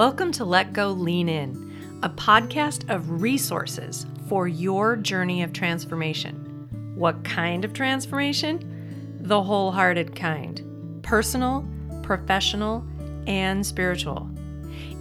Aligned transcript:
Welcome 0.00 0.32
to 0.32 0.46
Let 0.46 0.72
Go 0.72 0.92
Lean 0.92 1.28
In, 1.28 2.00
a 2.02 2.08
podcast 2.08 2.88
of 2.88 3.20
resources 3.20 4.06
for 4.30 4.48
your 4.48 4.96
journey 4.96 5.42
of 5.42 5.52
transformation. 5.52 6.94
What 6.94 7.22
kind 7.22 7.66
of 7.66 7.74
transformation? 7.74 9.18
The 9.20 9.42
wholehearted 9.42 10.16
kind 10.16 11.02
personal, 11.02 11.68
professional, 12.02 12.82
and 13.26 13.66
spiritual. 13.66 14.30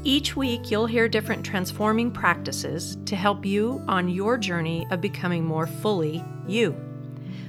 Each 0.03 0.35
week, 0.35 0.69
you'll 0.69 0.85
hear 0.85 1.07
different 1.07 1.45
transforming 1.45 2.11
practices 2.11 2.97
to 3.05 3.15
help 3.15 3.45
you 3.45 3.81
on 3.87 4.09
your 4.09 4.37
journey 4.37 4.85
of 4.91 4.99
becoming 4.99 5.45
more 5.45 5.65
fully 5.65 6.21
you. 6.45 6.75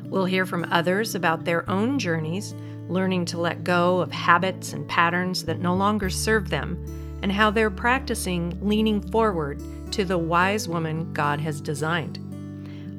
We'll 0.05 0.24
hear 0.24 0.46
from 0.46 0.69
others 0.70 1.16
about 1.16 1.45
their 1.45 1.69
own 1.69 1.98
journeys, 1.98 2.55
learning 2.88 3.24
to 3.24 3.41
let 3.41 3.64
go 3.64 3.98
of 3.98 4.12
habits 4.12 4.73
and 4.73 4.88
patterns 4.88 5.42
that 5.46 5.59
no 5.59 5.74
longer 5.74 6.10
serve 6.10 6.48
them 6.48 6.78
and 7.23 7.30
how 7.30 7.51
they're 7.51 7.70
practicing 7.70 8.59
leaning 8.60 9.01
forward 9.10 9.62
to 9.92 10.05
the 10.05 10.19
wise 10.19 10.69
woman 10.69 11.12
God 11.12 11.41
has 11.41 11.61
designed. 11.61 12.19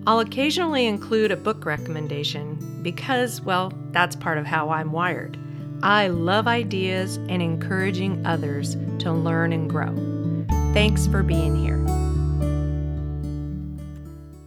I'll 0.07 0.19
occasionally 0.19 0.87
include 0.87 1.31
a 1.31 1.37
book 1.37 1.65
recommendation 1.65 2.81
because, 2.81 3.41
well, 3.41 3.71
that's 3.91 4.15
part 4.15 4.37
of 4.37 4.45
how 4.45 4.69
I'm 4.69 4.91
wired. 4.91 5.37
I 5.83 6.07
love 6.07 6.47
ideas 6.47 7.17
and 7.17 7.41
encouraging 7.41 8.25
others 8.25 8.75
to 8.99 9.11
learn 9.11 9.53
and 9.53 9.69
grow. 9.69 9.95
Thanks 10.73 11.07
for 11.07 11.23
being 11.23 11.55
here. 11.55 11.79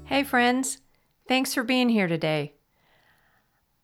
Hey, 0.04 0.22
friends. 0.22 0.78
Thanks 1.26 1.54
for 1.54 1.64
being 1.64 1.88
here 1.88 2.06
today. 2.06 2.54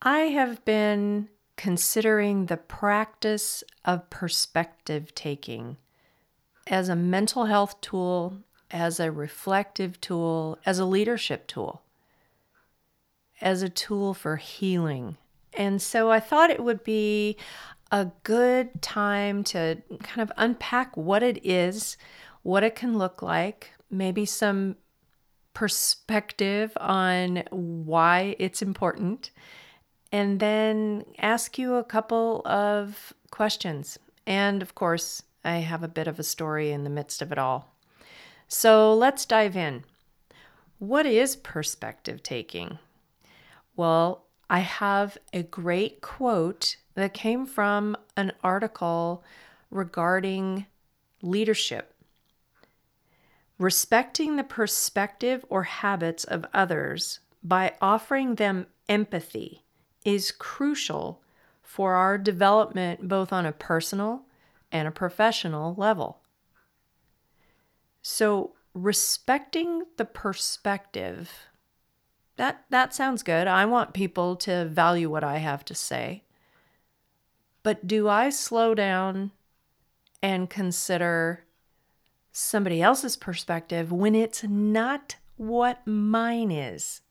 I 0.02 0.20
have 0.20 0.64
been 0.64 1.28
considering 1.56 2.46
the 2.46 2.56
practice 2.56 3.62
of 3.84 4.08
perspective 4.10 5.14
taking 5.14 5.76
as 6.66 6.88
a 6.88 6.96
mental 6.96 7.46
health 7.46 7.80
tool, 7.80 8.38
as 8.70 9.00
a 9.00 9.10
reflective 9.10 10.00
tool, 10.00 10.58
as 10.64 10.78
a 10.78 10.84
leadership 10.84 11.46
tool, 11.46 11.82
as 13.40 13.62
a 13.62 13.68
tool 13.68 14.14
for 14.14 14.36
healing. 14.36 15.16
And 15.54 15.82
so 15.82 16.10
I 16.10 16.20
thought 16.20 16.50
it 16.50 16.62
would 16.62 16.84
be 16.84 17.36
a 17.90 18.10
good 18.22 18.80
time 18.82 19.42
to 19.44 19.82
kind 20.02 20.20
of 20.20 20.32
unpack 20.36 20.96
what 20.96 21.22
it 21.22 21.44
is, 21.44 21.96
what 22.42 22.62
it 22.62 22.76
can 22.76 22.96
look 22.96 23.22
like, 23.22 23.72
maybe 23.90 24.24
some 24.24 24.76
perspective 25.52 26.72
on 26.80 27.42
why 27.50 28.36
it's 28.38 28.62
important 28.62 29.30
and 30.12 30.40
then 30.40 31.04
ask 31.18 31.58
you 31.58 31.74
a 31.74 31.84
couple 31.84 32.42
of 32.44 33.12
questions. 33.30 33.98
And 34.26 34.62
of 34.62 34.74
course, 34.74 35.22
I 35.44 35.58
have 35.58 35.82
a 35.82 35.88
bit 35.88 36.06
of 36.06 36.18
a 36.18 36.24
story 36.24 36.70
in 36.70 36.84
the 36.84 36.90
midst 36.90 37.22
of 37.22 37.32
it 37.32 37.38
all. 37.38 37.74
So 38.48 38.94
let's 38.94 39.24
dive 39.24 39.56
in. 39.56 39.84
What 40.78 41.06
is 41.06 41.36
perspective 41.36 42.22
taking? 42.22 42.78
Well, 43.76 44.24
I 44.48 44.60
have 44.60 45.16
a 45.32 45.42
great 45.42 46.00
quote 46.00 46.76
that 46.94 47.14
came 47.14 47.46
from 47.46 47.96
an 48.16 48.32
article 48.42 49.22
regarding 49.70 50.66
leadership. 51.22 51.94
Respecting 53.58 54.36
the 54.36 54.44
perspective 54.44 55.44
or 55.48 55.64
habits 55.64 56.24
of 56.24 56.46
others 56.52 57.20
by 57.42 57.74
offering 57.80 58.34
them 58.34 58.66
empathy 58.88 59.62
is 60.04 60.32
crucial 60.32 61.22
for 61.62 61.94
our 61.94 62.18
development 62.18 63.06
both 63.06 63.32
on 63.32 63.46
a 63.46 63.52
personal 63.52 64.22
and 64.72 64.86
a 64.86 64.92
professional 64.92 65.74
level. 65.74 66.20
So, 68.02 68.52
respecting 68.72 69.82
the 69.96 70.04
perspective 70.04 71.50
that 72.40 72.64
that 72.70 72.94
sounds 72.94 73.22
good. 73.22 73.46
I 73.46 73.66
want 73.66 73.92
people 73.92 74.34
to 74.36 74.64
value 74.64 75.10
what 75.10 75.22
I 75.22 75.36
have 75.36 75.62
to 75.66 75.74
say. 75.74 76.24
But 77.62 77.86
do 77.86 78.08
I 78.08 78.30
slow 78.30 78.74
down 78.74 79.32
and 80.22 80.48
consider 80.48 81.44
somebody 82.32 82.80
else's 82.80 83.14
perspective 83.14 83.92
when 83.92 84.14
it's 84.14 84.42
not 84.42 85.16
what 85.36 85.86
mine 85.86 86.50
is? 86.50 87.02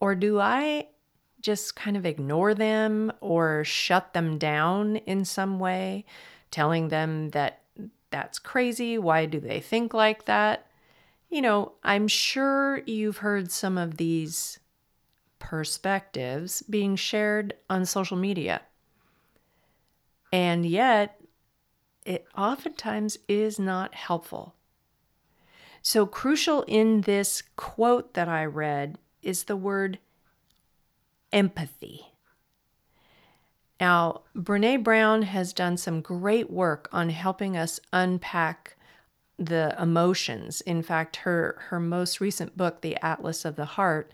Or 0.00 0.16
do 0.16 0.40
I 0.40 0.88
just 1.40 1.76
kind 1.76 1.96
of 1.96 2.06
ignore 2.06 2.54
them 2.54 3.12
or 3.20 3.64
shut 3.64 4.12
them 4.12 4.38
down 4.38 4.96
in 4.96 5.24
some 5.24 5.58
way, 5.58 6.04
telling 6.50 6.88
them 6.88 7.30
that 7.30 7.62
that's 8.10 8.38
crazy. 8.38 8.98
Why 8.98 9.26
do 9.26 9.40
they 9.40 9.60
think 9.60 9.94
like 9.94 10.26
that? 10.26 10.66
You 11.28 11.42
know, 11.42 11.72
I'm 11.84 12.08
sure 12.08 12.82
you've 12.86 13.18
heard 13.18 13.52
some 13.52 13.78
of 13.78 13.96
these 13.96 14.58
perspectives 15.38 16.62
being 16.62 16.96
shared 16.96 17.54
on 17.68 17.86
social 17.86 18.16
media. 18.16 18.62
And 20.32 20.66
yet, 20.66 21.20
it 22.04 22.26
oftentimes 22.36 23.18
is 23.28 23.58
not 23.58 23.94
helpful. 23.94 24.54
So, 25.82 26.06
crucial 26.06 26.62
in 26.62 27.02
this 27.02 27.42
quote 27.56 28.14
that 28.14 28.28
I 28.28 28.44
read 28.44 28.98
is 29.22 29.44
the 29.44 29.56
word 29.56 29.98
empathy. 31.32 32.06
Now, 33.80 34.22
Brene 34.36 34.84
Brown 34.84 35.22
has 35.22 35.52
done 35.52 35.76
some 35.76 36.02
great 36.02 36.50
work 36.50 36.88
on 36.92 37.08
helping 37.08 37.56
us 37.56 37.80
unpack 37.92 38.76
the 39.38 39.74
emotions. 39.80 40.60
In 40.60 40.82
fact, 40.82 41.16
her, 41.16 41.56
her 41.68 41.80
most 41.80 42.20
recent 42.20 42.56
book, 42.58 42.82
The 42.82 43.02
Atlas 43.02 43.46
of 43.46 43.56
the 43.56 43.64
Heart, 43.64 44.12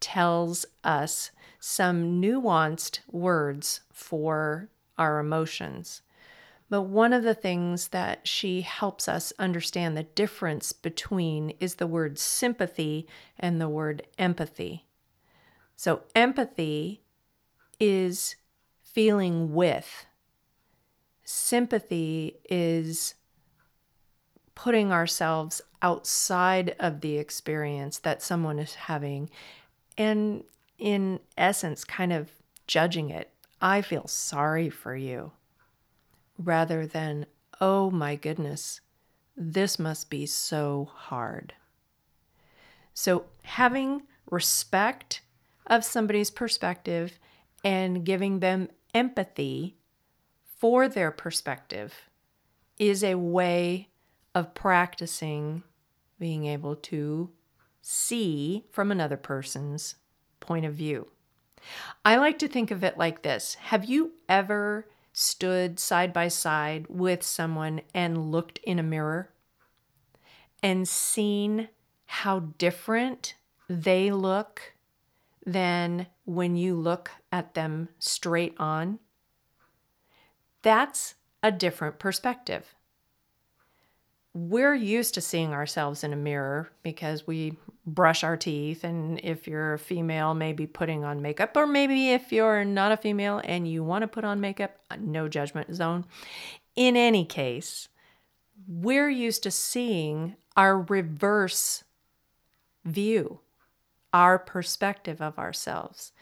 tells 0.00 0.66
us 0.82 1.30
some 1.60 2.20
nuanced 2.20 2.98
words 3.10 3.80
for 3.92 4.68
our 4.98 5.20
emotions. 5.20 6.02
But 6.68 6.82
one 6.82 7.12
of 7.12 7.22
the 7.22 7.34
things 7.34 7.88
that 7.88 8.26
she 8.26 8.62
helps 8.62 9.06
us 9.06 9.32
understand 9.38 9.96
the 9.96 10.02
difference 10.02 10.72
between 10.72 11.50
is 11.60 11.76
the 11.76 11.86
word 11.86 12.18
sympathy 12.18 13.06
and 13.38 13.60
the 13.60 13.68
word 13.68 14.06
empathy. 14.18 14.86
So, 15.76 16.02
empathy 16.14 17.02
is 17.80 18.36
feeling 18.82 19.54
with, 19.54 20.06
sympathy 21.24 22.36
is 22.48 23.14
putting 24.54 24.92
ourselves 24.92 25.60
outside 25.82 26.76
of 26.78 27.00
the 27.00 27.18
experience 27.18 27.98
that 27.98 28.22
someone 28.22 28.58
is 28.58 28.74
having 28.74 29.28
and, 29.98 30.44
in 30.78 31.20
essence, 31.36 31.84
kind 31.84 32.12
of 32.12 32.30
judging 32.66 33.10
it. 33.10 33.30
I 33.60 33.82
feel 33.82 34.06
sorry 34.06 34.70
for 34.70 34.96
you 34.96 35.32
rather 36.38 36.86
than, 36.86 37.26
oh 37.60 37.90
my 37.90 38.16
goodness, 38.16 38.80
this 39.36 39.78
must 39.78 40.10
be 40.10 40.26
so 40.26 40.88
hard. 40.92 41.54
So, 42.92 43.24
having 43.42 44.02
respect 44.30 45.20
of 45.66 45.84
somebody's 45.84 46.30
perspective 46.30 47.18
and 47.64 48.04
giving 48.04 48.40
them 48.40 48.68
empathy 48.94 49.76
for 50.58 50.88
their 50.88 51.10
perspective 51.10 52.08
is 52.78 53.02
a 53.02 53.16
way 53.16 53.88
of 54.34 54.54
practicing 54.54 55.62
being 56.18 56.46
able 56.46 56.76
to 56.76 57.30
see 57.80 58.64
from 58.70 58.90
another 58.90 59.16
person's 59.16 59.96
point 60.40 60.64
of 60.64 60.74
view. 60.74 61.06
I 62.04 62.16
like 62.16 62.38
to 62.40 62.48
think 62.48 62.70
of 62.70 62.84
it 62.84 62.98
like 62.98 63.22
this 63.22 63.54
Have 63.54 63.84
you 63.84 64.12
ever 64.28 64.86
stood 65.12 65.78
side 65.78 66.12
by 66.12 66.28
side 66.28 66.86
with 66.88 67.22
someone 67.22 67.80
and 67.94 68.30
looked 68.30 68.58
in 68.64 68.78
a 68.78 68.82
mirror 68.82 69.30
and 70.62 70.88
seen 70.88 71.68
how 72.06 72.40
different 72.58 73.34
they 73.68 74.10
look 74.10 74.73
than 75.46 76.06
when 76.24 76.56
you 76.56 76.74
look 76.74 77.10
at 77.30 77.54
them 77.54 77.88
straight 77.98 78.54
on, 78.58 78.98
that's 80.62 81.14
a 81.42 81.52
different 81.52 81.98
perspective. 81.98 82.74
We're 84.32 84.74
used 84.74 85.14
to 85.14 85.20
seeing 85.20 85.52
ourselves 85.52 86.02
in 86.02 86.12
a 86.12 86.16
mirror 86.16 86.70
because 86.82 87.26
we 87.26 87.56
brush 87.86 88.24
our 88.24 88.36
teeth, 88.36 88.82
and 88.82 89.20
if 89.22 89.46
you're 89.46 89.74
a 89.74 89.78
female, 89.78 90.34
maybe 90.34 90.66
putting 90.66 91.04
on 91.04 91.22
makeup, 91.22 91.56
or 91.56 91.66
maybe 91.66 92.10
if 92.10 92.32
you're 92.32 92.64
not 92.64 92.90
a 92.90 92.96
female 92.96 93.40
and 93.44 93.68
you 93.68 93.84
want 93.84 94.02
to 94.02 94.08
put 94.08 94.24
on 94.24 94.40
makeup, 94.40 94.76
uh, 94.90 94.96
no 94.98 95.28
judgment 95.28 95.72
zone. 95.74 96.04
In 96.74 96.96
any 96.96 97.24
case, 97.24 97.88
we're 98.66 99.10
used 99.10 99.42
to 99.44 99.50
seeing 99.50 100.34
our 100.56 100.80
reverse 100.80 101.84
view 102.84 103.40
our 104.14 104.38
perspective 104.38 105.20
of 105.20 105.38
ourselves. 105.38 106.12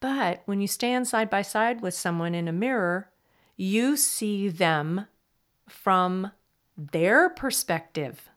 But 0.00 0.42
when 0.46 0.60
you 0.60 0.66
stand 0.66 1.06
side 1.06 1.30
by 1.30 1.42
side 1.42 1.80
with 1.80 1.94
someone 1.94 2.34
in 2.34 2.48
a 2.48 2.52
mirror, 2.52 3.10
you 3.56 3.96
see 3.96 4.48
them 4.48 5.06
from 5.68 6.32
their 6.76 7.28
perspective. 7.28 8.28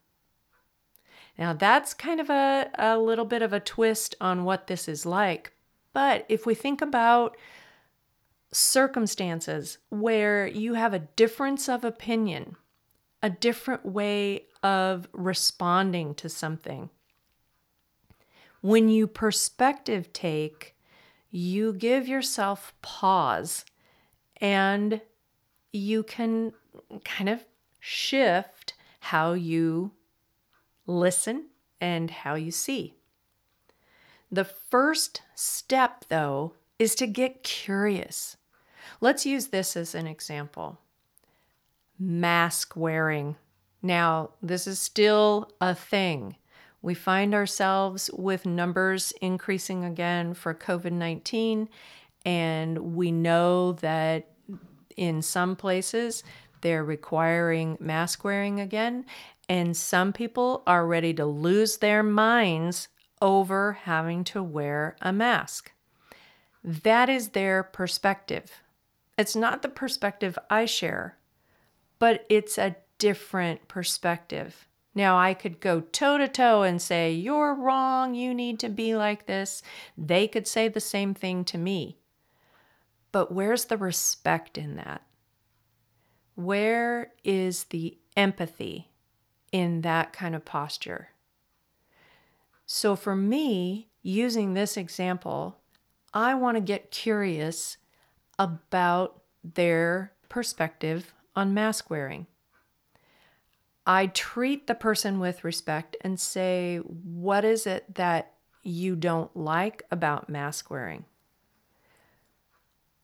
Now, 1.38 1.54
that's 1.54 1.94
kind 1.94 2.20
of 2.20 2.30
a, 2.30 2.70
a 2.78 2.98
little 3.00 3.26
bit 3.26 3.42
of 3.42 3.54
a 3.54 3.60
twist 3.60 4.16
on 4.20 4.44
what 4.44 4.68
this 4.68 4.88
is 4.88 5.06
like. 5.06 5.54
But 5.94 6.26
if 6.30 6.46
we 6.46 6.54
think 6.54 6.82
about 6.82 7.38
circumstances 8.52 9.78
where 9.90 10.48
you 10.48 10.74
have 10.74 10.94
a 10.94 11.00
difference 11.00 11.70
of 11.70 11.84
opinion, 11.84 12.56
a 13.24 13.30
different 13.30 13.86
way 13.86 14.46
of 14.64 15.08
responding 15.14 16.14
to 16.16 16.30
something, 16.30 16.90
when 18.68 18.90
you 18.90 19.08
perspective 19.08 20.12
take, 20.12 20.76
you 21.32 21.72
give 21.72 22.06
yourself 22.06 22.74
pause 22.82 23.64
and 24.42 25.00
you 25.72 26.04
can 26.04 26.52
kind 27.06 27.30
of 27.30 27.46
shift 27.80 28.74
how 29.00 29.32
you 29.32 29.90
listen 30.86 31.46
and 31.80 32.12
how 32.12 32.36
you 32.36 32.52
see. 32.52 32.94
The 34.30 34.44
first 34.44 35.22
step, 35.34 36.04
though, 36.10 36.52
is 36.78 36.94
to 36.96 37.08
get 37.08 37.44
curious. 37.44 38.36
Let's 39.00 39.26
use 39.26 39.48
this 39.48 39.78
as 39.78 39.96
an 39.96 40.08
example 40.08 40.82
mask 41.98 42.76
wearing. 42.76 43.38
Now, 43.82 44.32
this 44.42 44.68
is 44.68 44.78
still 44.78 45.54
a 45.62 45.74
thing. 45.74 46.36
We 46.82 46.94
find 46.94 47.34
ourselves 47.34 48.10
with 48.14 48.46
numbers 48.46 49.12
increasing 49.22 49.84
again 49.84 50.34
for 50.34 50.54
COVID 50.54 50.92
19, 50.92 51.70
and 52.26 52.96
we 52.96 53.12
know 53.12 53.74
that 53.74 54.30
in 54.96 55.22
some 55.22 55.56
places 55.56 56.24
they're 56.62 56.84
requiring 56.84 57.78
mask 57.80 58.24
wearing 58.24 58.60
again, 58.60 59.06
and 59.50 59.76
some 59.76 60.14
people 60.14 60.64
are 60.68 60.86
ready 60.86 61.14
to 61.14 61.26
lose 61.26 61.78
their 61.78 62.04
minds 62.04 62.88
over 63.22 63.74
having 63.84 64.24
to 64.24 64.44
wear 64.44 64.96
a 65.02 65.12
mask. 65.12 65.72
That 66.64 67.10
is 67.10 67.30
their 67.30 67.64
perspective. 67.64 68.52
It's 69.18 69.36
not 69.36 69.62
the 69.62 69.70
perspective 69.70 70.38
I 70.50 70.66
share, 70.66 71.18
but 71.98 72.26
it's 72.30 72.58
a 72.58 72.76
different 73.00 73.68
perspective. 73.68 74.67
Now, 74.98 75.20
I 75.20 75.36
could 75.36 75.60
go 75.60 75.82
toe 75.82 76.18
to 76.18 76.28
toe 76.28 76.64
and 76.64 76.82
say, 76.82 77.14
You're 77.14 77.54
wrong, 77.54 78.16
you 78.16 78.34
need 78.34 78.60
to 78.62 78.68
be 78.68 78.96
like 78.96 79.28
this. 79.28 79.62
They 79.96 80.28
could 80.28 80.48
say 80.48 80.70
the 80.70 80.80
same 80.80 81.14
thing 81.14 81.46
to 81.46 81.60
me. 81.60 82.00
But 83.12 83.32
where's 83.32 83.66
the 83.66 83.78
respect 83.78 84.58
in 84.58 84.76
that? 84.78 85.04
Where 86.34 87.12
is 87.24 87.66
the 87.66 88.00
empathy 88.16 88.90
in 89.52 89.82
that 89.82 90.14
kind 90.14 90.34
of 90.34 90.46
posture? 90.46 91.10
So, 92.66 92.96
for 92.96 93.16
me, 93.16 93.90
using 94.02 94.56
this 94.56 94.78
example, 94.78 95.60
I 96.12 96.34
want 96.34 96.58
to 96.58 96.62
get 96.62 96.90
curious 96.90 97.78
about 98.40 99.22
their 99.44 100.14
perspective 100.28 101.14
on 101.36 101.54
mask 101.54 101.92
wearing. 101.92 102.26
I 103.88 104.08
treat 104.08 104.68
the 104.68 104.76
person 104.76 105.18
with 105.18 105.46
respect 105.46 105.96
and 106.02 106.20
say, 106.20 106.80
What 106.80 107.46
is 107.46 107.66
it 107.66 107.96
that 107.96 108.34
you 108.62 108.98
don't 108.98 109.36
like 109.36 109.84
about 109.90 110.30
mask 110.30 110.70
wearing? 110.70 111.06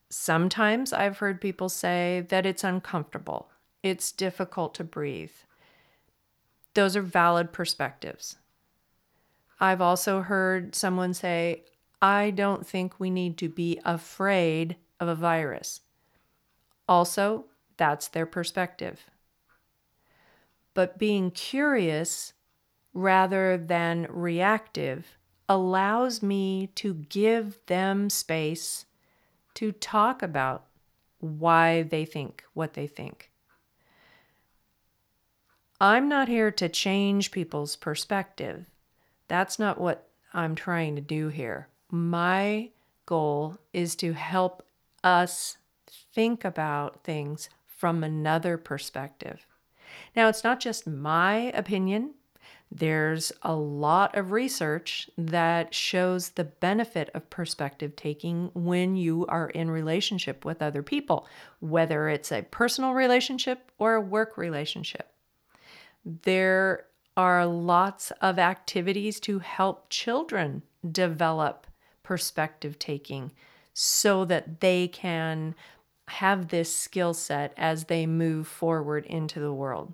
Sometimes 0.09 0.91
I've 0.91 1.19
heard 1.19 1.39
people 1.39 1.69
say 1.69 2.25
that 2.27 2.45
it's 2.45 2.65
uncomfortable, 2.65 3.49
it's 3.81 4.11
difficult 4.11 4.75
to 4.75 4.83
breathe. 4.83 5.31
Those 6.73 6.97
are 6.97 7.01
valid 7.01 7.53
perspectives. 7.53 8.35
I've 9.61 9.81
also 9.81 10.21
heard 10.21 10.75
someone 10.75 11.13
say, 11.13 11.63
I 12.01 12.31
don't 12.31 12.67
think 12.67 12.99
we 12.99 13.09
need 13.09 13.37
to 13.37 13.47
be 13.47 13.79
afraid 13.85 14.75
of 14.99 15.07
a 15.07 15.15
virus. 15.15 15.79
Also, 16.89 17.45
that's 17.77 18.09
their 18.09 18.25
perspective. 18.25 19.09
But 20.73 20.97
being 20.97 21.31
curious 21.31 22.33
rather 22.93 23.57
than 23.57 24.07
reactive 24.09 25.17
allows 25.49 26.23
me 26.23 26.67
to 26.75 26.93
give 26.93 27.59
them 27.65 28.09
space 28.09 28.85
to 29.55 29.71
talk 29.71 30.21
about 30.21 30.65
why 31.19 31.83
they 31.83 32.05
think 32.05 32.43
what 32.53 32.73
they 32.73 32.87
think. 32.87 33.31
I'm 35.79 36.07
not 36.07 36.27
here 36.27 36.51
to 36.51 36.69
change 36.69 37.31
people's 37.31 37.75
perspective. 37.75 38.65
That's 39.27 39.59
not 39.59 39.79
what 39.79 40.07
I'm 40.33 40.55
trying 40.55 40.95
to 40.95 41.01
do 41.01 41.27
here. 41.27 41.67
My 41.91 42.69
goal 43.05 43.57
is 43.73 43.95
to 43.97 44.13
help 44.13 44.65
us 45.03 45.57
think 46.13 46.45
about 46.45 47.03
things 47.03 47.49
from 47.65 48.03
another 48.03 48.57
perspective. 48.57 49.45
Now, 50.15 50.27
it's 50.29 50.43
not 50.43 50.59
just 50.59 50.87
my 50.87 51.51
opinion. 51.55 52.13
There's 52.71 53.31
a 53.43 53.53
lot 53.53 54.15
of 54.15 54.31
research 54.31 55.09
that 55.17 55.75
shows 55.75 56.29
the 56.29 56.43
benefit 56.43 57.09
of 57.13 57.29
perspective 57.29 57.95
taking 57.95 58.49
when 58.53 58.95
you 58.95 59.27
are 59.27 59.49
in 59.49 59.69
relationship 59.69 60.43
with 60.43 60.61
other 60.61 60.81
people, 60.81 61.27
whether 61.59 62.09
it's 62.09 62.31
a 62.31 62.41
personal 62.41 62.93
relationship 62.93 63.71
or 63.77 63.93
a 63.93 64.01
work 64.01 64.37
relationship. 64.37 65.13
There 66.03 66.85
are 67.15 67.45
lots 67.45 68.11
of 68.21 68.39
activities 68.39 69.19
to 69.21 69.39
help 69.39 69.89
children 69.89 70.63
develop 70.89 71.67
perspective 72.01 72.79
taking 72.79 73.31
so 73.73 74.25
that 74.25 74.61
they 74.61 74.87
can 74.87 75.55
have 76.07 76.49
this 76.49 76.75
skill 76.75 77.13
set 77.13 77.53
as 77.55 77.85
they 77.85 78.05
move 78.05 78.47
forward 78.47 79.05
into 79.05 79.39
the 79.39 79.53
world. 79.53 79.93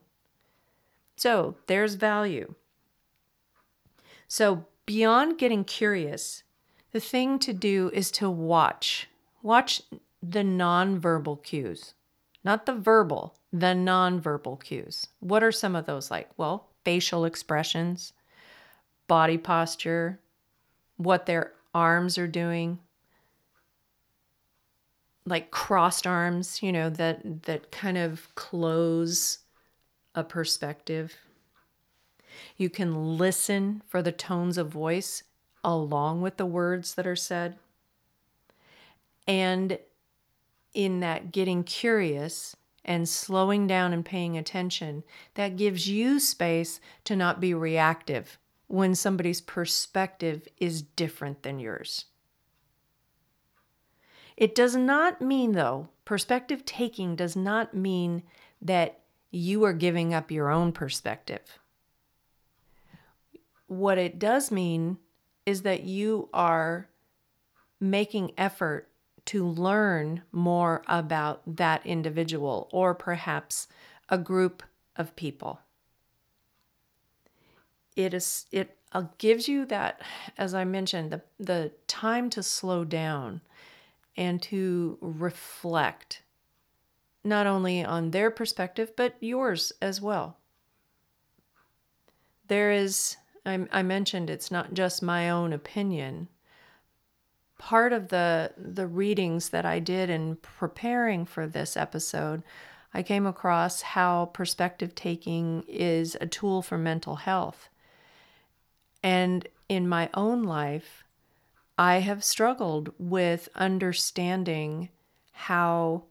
So 1.19 1.57
there's 1.68 1.95
value. 1.95 2.56
So, 4.30 4.68
beyond 4.86 5.38
getting 5.38 5.66
curious, 5.66 6.44
the 6.94 7.01
thing 7.01 7.39
to 7.39 7.51
do 7.51 7.92
is 7.94 8.10
to 8.12 8.30
watch. 8.30 9.10
Watch 9.44 9.81
the 10.24 10.44
nonverbal 10.44 11.44
cues, 11.44 11.94
not 12.45 12.66
the 12.66 12.73
verbal, 12.73 13.35
the 13.52 13.73
nonverbal 13.76 14.64
cues. 14.64 15.07
What 15.19 15.44
are 15.44 15.52
some 15.52 15.76
of 15.76 15.85
those 15.85 16.09
like? 16.09 16.30
Well, 16.38 16.69
facial 16.85 17.26
expressions, 17.26 18.14
body 19.07 19.38
posture, 19.38 20.21
what 20.95 21.26
their 21.26 21.52
arms 21.76 22.18
are 22.18 22.30
doing, 22.30 22.80
like 25.26 25.52
crossed 25.52 26.07
arms, 26.07 26.64
you 26.64 26.71
know, 26.71 26.90
that 26.90 27.44
that 27.44 27.73
kind 27.73 27.97
of 27.97 28.33
close 28.35 29.40
a 30.16 30.23
perspective. 30.23 31.16
You 32.57 32.69
can 32.69 33.18
listen 33.18 33.81
for 33.87 34.01
the 34.01 34.11
tones 34.11 34.57
of 34.57 34.69
voice 34.69 35.23
along 35.63 36.21
with 36.21 36.37
the 36.37 36.45
words 36.45 36.95
that 36.95 37.07
are 37.07 37.16
said. 37.16 37.57
And 39.28 39.80
in 40.73 40.99
that 41.01 41.31
getting 41.31 41.63
curious 41.63 42.56
and 42.85 43.07
slowing 43.07 43.68
down 43.68 43.94
and 43.94 44.06
paying 44.06 44.37
attention, 44.37 45.04
that 45.35 45.57
gives 45.57 45.87
you 45.87 46.19
space 46.19 46.80
to 47.04 47.16
not 47.16 47.39
be 47.39 47.54
reactive 47.54 48.37
when 48.68 48.95
somebody's 48.95 49.42
perspective 49.42 50.47
is 50.57 50.81
different 50.81 51.44
than 51.44 51.59
yours. 51.59 52.06
It 54.37 54.56
does 54.56 54.75
not 54.75 55.21
mean, 55.21 55.51
though, 55.51 55.89
perspective 56.06 56.63
taking 56.66 57.16
does 57.16 57.35
not 57.35 57.73
mean 57.73 58.23
that 58.61 59.01
you 59.31 59.64
are 59.64 59.74
giving 59.74 60.14
up 60.14 60.31
your 60.31 60.50
own 60.50 60.71
perspective. 60.71 61.59
What 63.68 63.98
it 63.98 64.18
does 64.18 64.52
mean 64.52 64.98
is 65.45 65.62
that 65.62 65.83
you 65.83 66.30
are 66.33 66.90
making 67.80 68.31
effort 68.38 68.90
to 69.26 69.45
learn 69.45 70.24
more 70.31 70.81
about 70.88 71.42
that 71.57 71.86
individual 71.86 72.68
or 72.71 72.95
perhaps 72.95 73.68
a 74.09 74.18
group 74.18 74.64
of 74.95 75.16
people. 75.16 75.59
It 77.95 78.14
is 78.14 78.45
it 78.52 78.78
uh, 78.92 79.04
gives 79.18 79.48
you 79.48 79.66
that 79.66 80.02
as 80.38 80.54
I 80.54 80.64
mentioned 80.64 81.12
the 81.12 81.21
the 81.40 81.71
time 81.88 82.30
to 82.31 82.42
slow 82.42 82.83
down 82.83 83.42
and 84.18 84.42
to 84.44 84.98
reflect 85.02 86.24
not 87.30 87.48
only 87.48 87.86
on 87.86 88.12
their 88.12 88.30
perspective, 88.30 88.92
but 88.95 89.16
yours 89.21 89.71
as 89.81 90.02
well. 90.02 90.38
There 92.48 92.71
is, 92.71 93.16
I, 93.45 93.68
I 93.71 93.83
mentioned 93.83 94.30
it's 94.30 94.52
not 94.52 94.74
just 94.74 95.04
my 95.04 95.30
own 95.30 95.54
opinion. 95.54 96.28
Part 97.57 97.94
of 97.94 98.07
the, 98.07 98.54
the 98.57 98.88
readings 98.88 99.50
that 99.50 99.66
I 99.66 99.80
did 99.80 100.09
in 100.09 100.38
preparing 100.38 101.26
for 101.26 101.45
this 101.45 101.78
episode, 101.78 102.42
I 102.94 103.04
came 103.04 103.28
across 103.28 103.81
how 103.81 104.31
perspective 104.33 104.95
taking 104.95 105.64
is 105.68 106.18
a 106.19 106.26
tool 106.26 106.62
for 106.62 106.78
mental 106.78 107.18
health. 107.18 107.69
And 109.04 109.48
in 109.69 109.88
my 109.88 110.09
own 110.14 110.44
life, 110.44 111.04
I 111.78 112.00
have 112.00 112.24
struggled 112.24 112.94
with 112.98 113.48
understanding 113.56 114.90
how 115.31 116.04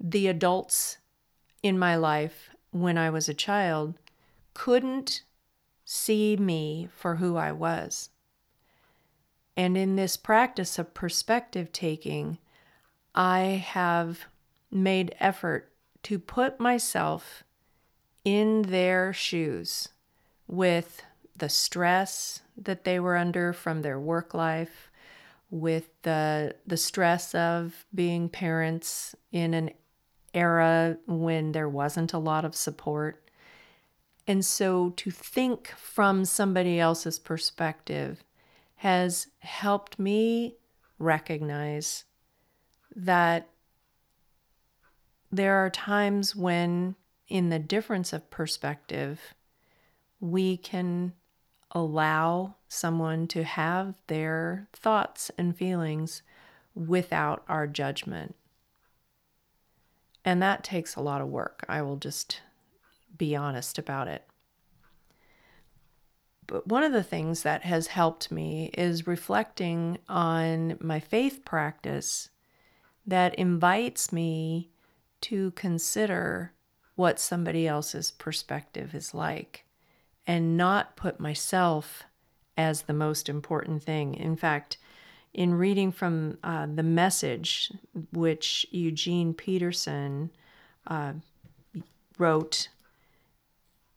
the 0.00 0.26
adults 0.26 0.98
in 1.62 1.78
my 1.78 1.96
life 1.96 2.50
when 2.70 2.98
I 2.98 3.10
was 3.10 3.28
a 3.28 3.34
child 3.34 3.94
couldn't 4.54 5.22
see 5.84 6.36
me 6.36 6.88
for 6.94 7.16
who 7.16 7.36
I 7.36 7.52
was. 7.52 8.10
And 9.56 9.76
in 9.76 9.96
this 9.96 10.16
practice 10.16 10.78
of 10.78 10.92
perspective 10.92 11.72
taking, 11.72 12.38
I 13.14 13.64
have 13.66 14.26
made 14.70 15.14
effort 15.18 15.72
to 16.02 16.18
put 16.18 16.60
myself 16.60 17.42
in 18.24 18.62
their 18.62 19.12
shoes 19.12 19.88
with 20.46 21.02
the 21.36 21.48
stress 21.48 22.42
that 22.56 22.84
they 22.84 23.00
were 23.00 23.16
under 23.16 23.52
from 23.52 23.82
their 23.82 23.98
work 23.98 24.34
life, 24.34 24.90
with 25.50 25.90
the 26.02 26.54
the 26.66 26.76
stress 26.76 27.34
of 27.34 27.86
being 27.94 28.28
parents 28.28 29.14
in 29.30 29.54
an 29.54 29.70
era 30.36 30.98
when 31.06 31.52
there 31.52 31.68
wasn't 31.68 32.12
a 32.12 32.18
lot 32.18 32.44
of 32.44 32.54
support. 32.54 33.28
And 34.28 34.44
so 34.44 34.90
to 34.90 35.10
think 35.10 35.68
from 35.76 36.24
somebody 36.24 36.78
else's 36.78 37.18
perspective 37.18 38.22
has 38.76 39.28
helped 39.38 39.98
me 39.98 40.56
recognize 40.98 42.04
that 42.94 43.48
there 45.32 45.54
are 45.64 45.70
times 45.70 46.36
when, 46.36 46.96
in 47.28 47.48
the 47.48 47.58
difference 47.58 48.12
of 48.12 48.30
perspective, 48.30 49.34
we 50.20 50.56
can 50.56 51.12
allow 51.72 52.54
someone 52.68 53.26
to 53.28 53.44
have 53.44 53.94
their 54.06 54.68
thoughts 54.72 55.30
and 55.36 55.56
feelings 55.56 56.22
without 56.74 57.42
our 57.48 57.66
judgment. 57.66 58.34
And 60.26 60.42
that 60.42 60.64
takes 60.64 60.96
a 60.96 61.00
lot 61.00 61.20
of 61.20 61.28
work. 61.28 61.64
I 61.68 61.82
will 61.82 61.96
just 61.96 62.42
be 63.16 63.36
honest 63.36 63.78
about 63.78 64.08
it. 64.08 64.26
But 66.48 66.66
one 66.66 66.82
of 66.82 66.92
the 66.92 67.02
things 67.02 67.42
that 67.42 67.62
has 67.62 67.86
helped 67.86 68.30
me 68.32 68.70
is 68.74 69.06
reflecting 69.06 69.98
on 70.08 70.78
my 70.80 70.98
faith 70.98 71.44
practice 71.44 72.28
that 73.06 73.36
invites 73.36 74.12
me 74.12 74.70
to 75.22 75.52
consider 75.52 76.52
what 76.96 77.20
somebody 77.20 77.68
else's 77.68 78.10
perspective 78.10 78.94
is 78.94 79.14
like 79.14 79.64
and 80.26 80.56
not 80.56 80.96
put 80.96 81.20
myself 81.20 82.02
as 82.56 82.82
the 82.82 82.92
most 82.92 83.28
important 83.28 83.82
thing. 83.82 84.14
In 84.14 84.34
fact, 84.36 84.78
in 85.36 85.54
reading 85.54 85.92
from 85.92 86.38
uh, 86.42 86.66
the 86.66 86.82
message, 86.82 87.70
which 88.10 88.66
Eugene 88.70 89.34
Peterson 89.34 90.30
uh, 90.86 91.12
wrote 92.16 92.68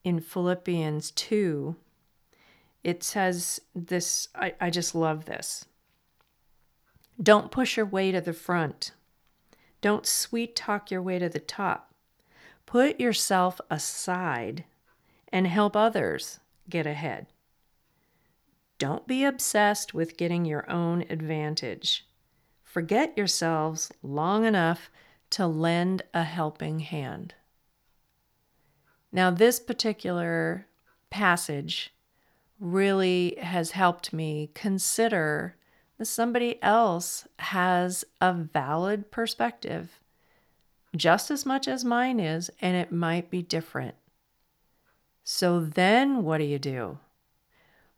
in 0.04 0.20
Philippians 0.20 1.12
2, 1.12 1.78
it 2.84 3.04
says 3.04 3.62
this 3.74 4.28
I, 4.36 4.54
I 4.60 4.70
just 4.70 4.94
love 4.94 5.26
this. 5.26 5.64
Don't 7.24 7.52
push 7.52 7.78
your 7.78 7.86
way 7.86 8.12
to 8.12 8.20
the 8.20 8.34
front. 8.34 8.92
Don't 9.80 10.06
sweet 10.06 10.58
talk 10.58 10.92
your 10.92 11.02
way 11.02 11.20
to 11.20 11.30
the 11.30 11.40
top. 11.40 11.94
Put 12.66 13.00
yourself 13.00 13.62
aside 13.70 14.66
and 15.32 15.48
help 15.48 15.78
others 15.78 16.42
get 16.70 16.86
ahead. 16.86 17.28
Don't 18.80 19.06
be 19.06 19.24
obsessed 19.24 19.94
with 19.94 20.18
getting 20.18 20.46
your 20.46 20.68
own 20.72 21.04
advantage. 21.10 22.08
Forget 22.64 23.18
yourselves 23.18 23.92
long 24.02 24.46
enough 24.46 24.90
to 25.32 25.46
lend 25.46 26.02
a 26.14 26.24
helping 26.24 26.80
hand. 26.80 27.36
Now, 29.12 29.30
this 29.30 29.60
particular 29.60 30.66
passage 31.10 31.94
really 32.60 33.36
has 33.40 33.72
helped 33.72 34.14
me 34.14 34.50
consider 34.54 35.56
that 35.98 36.06
somebody 36.06 36.62
else 36.64 37.28
has 37.40 38.06
a 38.22 38.34
valid 38.34 39.12
perspective 39.12 40.00
just 40.96 41.30
as 41.30 41.46
much 41.46 41.68
as 41.68 41.86
mine 41.86 42.20
is, 42.20 42.50
and 42.62 42.76
it 42.76 42.92
might 42.92 43.30
be 43.30 43.42
different. 43.42 43.96
So 45.24 45.60
then 45.60 46.24
what 46.24 46.40
do 46.40 46.46
you 46.46 46.58
do? 46.58 46.98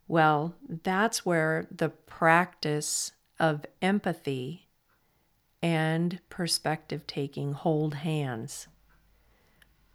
Well, 0.08 0.54
that's 0.68 1.24
where 1.24 1.66
the 1.70 1.88
practice 1.88 3.12
of 3.38 3.64
empathy 3.80 4.68
and 5.62 6.18
perspective 6.28 7.06
taking 7.06 7.52
hold 7.52 7.94
hands 7.94 8.68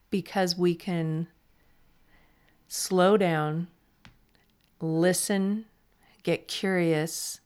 because 0.09 0.57
we 0.57 0.73
can 0.75 1.27
slow 2.67 3.17
down, 3.17 3.67
listen, 4.79 5.65
get 6.23 6.47
curious, 6.47 7.41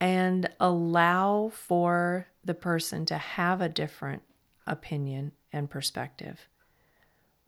and 0.00 0.48
allow 0.60 1.50
for 1.54 2.26
the 2.44 2.54
person 2.54 3.06
to 3.06 3.16
have 3.16 3.60
a 3.60 3.68
different 3.68 4.22
opinion 4.66 5.32
and 5.52 5.70
perspective 5.70 6.48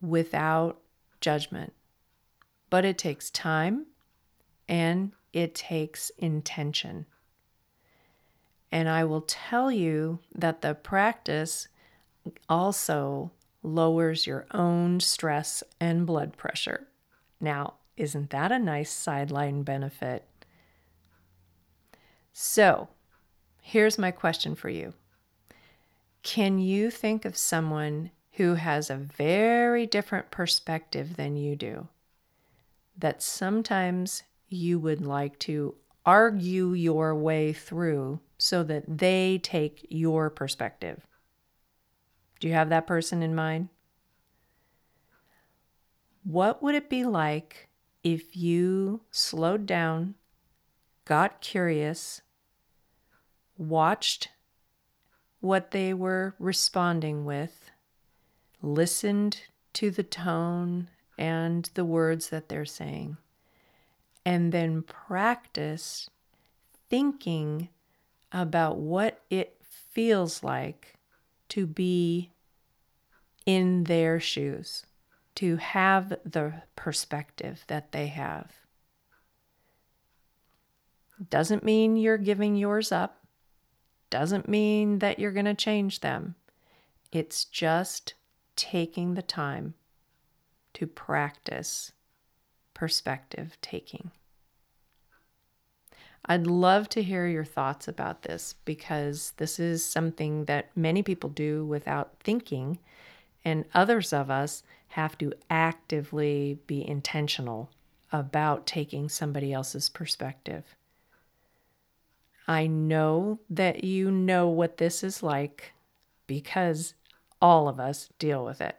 without 0.01 0.81
judgment. 1.21 1.73
But 2.71 2.85
it 2.85 2.99
takes 2.99 3.31
time 3.31 3.87
and 4.69 5.13
it 5.33 5.55
takes 5.55 6.11
intention. 6.19 7.07
And 8.71 8.89
I 8.89 9.05
will 9.05 9.23
tell 9.23 9.71
you 9.71 10.19
that 10.35 10.63
the 10.63 10.75
practice 10.75 11.69
also 12.49 13.31
lowers 13.63 14.27
your 14.27 14.47
own 14.53 15.01
stress 15.01 15.63
and 15.81 16.07
blood 16.07 16.37
pressure. 16.37 16.87
Now, 17.41 17.75
isn't 17.97 18.31
that 18.31 18.51
a 18.51 18.59
nice 18.59 18.91
sideline 18.91 19.63
benefit? 19.63 20.25
So, 22.33 22.89
here's 23.61 23.99
my 23.99 24.11
question 24.11 24.55
for 24.55 24.69
you 24.69 24.95
Can 26.23 26.59
you 26.59 26.91
think 26.91 27.25
of 27.25 27.37
someone 27.37 28.11
who 28.33 28.55
has 28.55 28.91
a 28.91 28.97
very 28.97 29.87
different 29.87 30.31
perspective 30.31 31.17
than 31.17 31.37
you 31.37 31.55
do 31.55 31.89
that 32.99 33.23
sometimes 33.23 34.25
you 34.55 34.79
would 34.79 35.05
like 35.05 35.39
to 35.41 35.75
argue 36.07 36.73
your 36.73 37.15
way 37.15 37.53
through 37.53 38.21
so 38.39 38.63
that 38.63 38.99
they 38.99 39.39
take 39.43 39.87
your 39.91 40.31
perspective. 40.31 41.07
Do 42.41 42.49
you 42.49 42.55
have 42.55 42.69
that 42.69 42.87
person 42.87 43.23
in 43.23 43.35
mind? 43.35 43.69
What 46.25 46.63
would 46.63 46.75
it 46.75 46.91
be 46.91 47.05
like 47.05 47.69
if 48.03 48.37
you 48.37 49.03
slowed 49.11 49.67
down, 49.67 50.15
got 51.05 51.41
curious, 51.41 52.21
watched 53.57 54.29
what 55.41 55.71
they 55.71 55.95
were 55.95 56.35
responding 56.39 57.25
with, 57.25 57.71
listened 58.63 59.43
to 59.75 59.91
the 59.91 60.03
tone 60.03 60.89
and 61.19 61.71
the 61.75 61.85
words 61.85 62.31
that 62.31 62.49
they're 62.49 62.65
saying, 62.65 63.17
and 64.25 64.53
then 64.53 64.83
practice 64.83 66.09
thinking 66.89 67.69
about 68.33 68.79
what 68.79 69.21
it 69.31 69.57
feels 69.93 70.43
like 70.43 70.95
to 71.49 71.67
be 71.67 72.33
in 73.47 73.85
their 73.85 74.19
shoes, 74.19 74.85
to 75.35 75.57
have 75.57 76.17
the 76.25 76.55
perspective 76.75 77.65
that 77.67 77.93
they 77.93 78.07
have. 78.07 78.51
Doesn't 81.31 81.63
mean 81.63 81.97
you're 81.97 82.19
giving 82.19 82.57
yours 82.57 82.91
up, 82.91 83.25
doesn't 84.11 84.49
mean 84.49 84.99
that 85.01 85.19
you're 85.19 85.33
going 85.33 85.45
to 85.45 85.55
change 85.55 86.01
them. 86.01 86.35
It's 87.13 87.45
just 87.45 88.15
taking 88.57 89.15
the 89.15 89.23
time 89.23 89.75
to 90.75 90.87
practice 90.87 91.93
perspective 92.75 93.57
taking. 93.63 94.11
I'd 96.27 96.47
love 96.47 96.89
to 96.91 97.03
hear 97.03 97.27
your 97.27 97.45
thoughts 97.45 97.87
about 97.87 98.23
this 98.23 98.55
because 98.65 99.33
this 99.37 99.59
is 99.59 99.85
something 99.85 100.47
that 100.47 100.75
many 100.75 101.03
people 101.03 101.29
do 101.31 101.67
without 101.67 102.15
thinking, 102.21 102.79
and 103.45 103.67
others 103.75 104.13
of 104.13 104.31
us 104.31 104.63
have 104.89 105.19
to 105.19 105.33
actively 105.51 106.59
be 106.67 106.87
intentional 106.87 107.71
about 108.11 108.67
taking 108.67 109.09
somebody 109.09 109.53
else's 109.53 109.89
perspective. 109.89 110.77
I 112.47 112.67
know 112.67 113.41
that 113.51 113.85
you 113.85 114.11
know 114.11 114.49
what 114.49 114.77
this 114.77 115.03
is 115.03 115.23
like 115.23 115.73
because 116.27 116.95
all 117.41 117.69
of 117.69 117.81
us 117.81 118.09
deal 118.19 118.45
with 118.45 118.61
it. 118.61 118.77